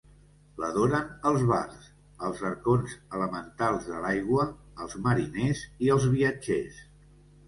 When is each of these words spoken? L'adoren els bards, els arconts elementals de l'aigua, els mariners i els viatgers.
L'adoren 0.61 1.09
els 1.31 1.41
bards, 1.49 1.83
els 2.27 2.39
arconts 2.49 2.95
elementals 3.17 3.85
de 3.89 3.99
l'aigua, 4.05 4.47
els 4.87 4.97
mariners 5.09 5.63
i 5.89 5.93
els 5.97 6.09
viatgers. 6.15 6.81